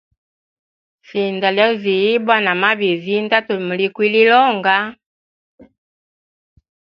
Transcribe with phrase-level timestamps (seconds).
[1.07, 4.77] Sinda lyozi ibwa namabizi ndatumulikilila onga.